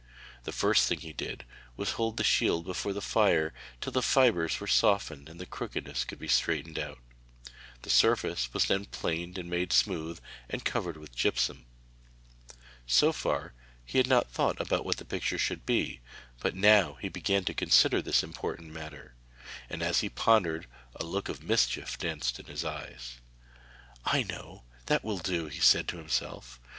[0.45, 1.45] The first thing he did
[1.77, 5.45] was to hold the shield before the fire till the fibres were softened and the
[5.45, 6.97] crookedness could be straightened out.
[7.83, 10.19] The surface was then planed and made smooth,
[10.49, 11.67] and covered with gypsum.
[12.87, 13.53] So far
[13.85, 15.99] he had not thought what the picture should be,
[16.39, 19.13] but now he began to consider this important matter,
[19.69, 20.65] and as he pondered
[20.95, 23.19] a look of mischief danced in his eyes.
[24.05, 24.63] 'I know!
[24.87, 26.59] That will do!' he said to himself.